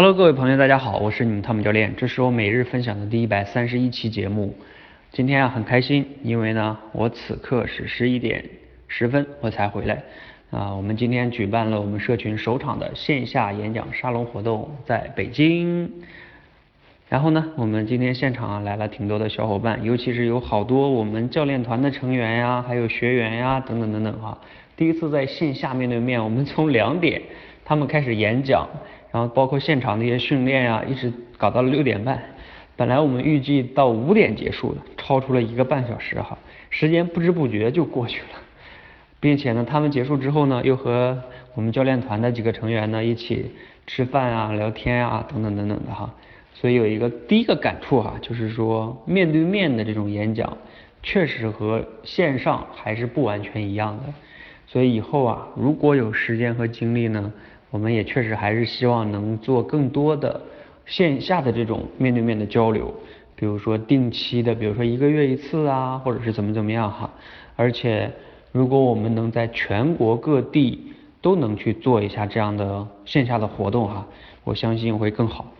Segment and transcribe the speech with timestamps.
[0.00, 4.54] Hello，各位朋友，大家好，我是你们汤姆教练，这是我每日分享的第一百三十一期节目。
[5.10, 8.44] 今天啊很开心，因为呢我此刻是十一点
[8.86, 10.04] 十分我才回来
[10.52, 10.72] 啊。
[10.72, 15.90] 我们今天举办了我们社群首场的线下演讲沙龙活动，在北京。
[17.08, 24.38] 然后呢，我们今天现场啊来了挺多的小伙伴，尤其是有好多我们教练团的成员呀，还有学员呀，等等等等哈。
[24.76, 27.20] 第一次在线下面对面，我们从两点
[27.64, 28.64] 他们开始演讲。
[29.10, 32.22] 然后包括现场那些训练呀，一直搞到了六点半。
[32.76, 36.38] 本来我们预计到五点结束的，超出了一个半小时哈，
[36.70, 38.38] 时间不知不觉就过去了。
[39.18, 41.20] 并且呢，他们结束之后呢，又和
[41.54, 43.50] 我们教练团的几个成员呢一起
[43.86, 46.14] 吃饭啊、聊天啊等等等等的哈。
[46.54, 50.56] 所以有一个第一个感触哈，就是说面对面的这种演讲，
[51.02, 54.14] 确实和线上还是不完全一样的。
[54.66, 57.32] 所以以后啊，如果有时间和精力呢。
[57.70, 60.40] 我们也确实还是希望能做更多的
[60.86, 62.94] 线下的这种面对面的交流，
[63.36, 67.10] 比如说定期的，比如说一个月一次啊，或者是怎么怎么样哈。
[67.56, 68.10] 而且
[68.52, 74.06] 如果我们能在全国各地都能去做一下这样的线下的活动哈，
[74.44, 75.52] 我相信会更好。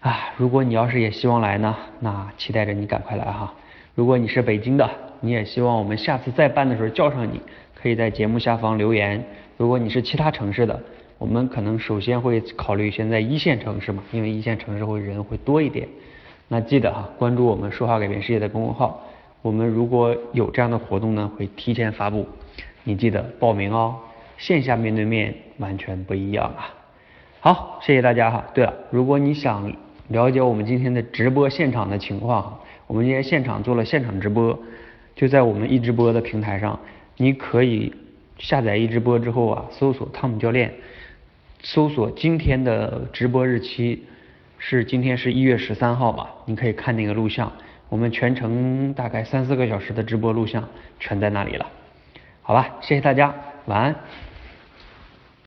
[0.00, 3.54] 啊，如果你要是也希望来呢，那期待着你赶快来哈。
[3.94, 7.40] 如果你是北京的，你也希望我们下次再办的时候叫上你，
[7.82, 9.24] 可以在节目下方留言。
[9.56, 10.80] 如果你是其他城市的，
[11.18, 15.88] 我们可能首先会考虑先在一线城市嘛，因为一线城市会人会多一点。
[16.46, 19.02] 那记得哈，关注我们说话改变世界的公众号。
[19.40, 22.26] 我们如果有这样的活动呢，会提前发布，
[22.84, 23.96] 你记得报名哦。
[24.38, 26.74] 线下面对面完全不一样啊。
[27.40, 28.44] 好，谢谢大家哈。
[28.54, 29.72] 对了，如果你想
[30.08, 34.56] 了解我们今天的直播现场的情况哈，我们今天现场做了现场直播，
[35.14, 36.78] 就在我们一直播的平台上，
[37.16, 37.94] 你可以
[38.38, 40.74] 下载一直播之后啊，搜索汤姆教练。
[41.62, 44.04] 搜索今天的直播日期
[44.58, 46.28] 是今天是一月十三号吧？
[46.46, 47.52] 你可以看那个录像，
[47.88, 50.68] 我们全程大概三四个小时的直播录像
[50.98, 51.66] 全在那里了。
[52.42, 53.32] 好吧，谢谢大家，
[53.66, 53.94] 晚安。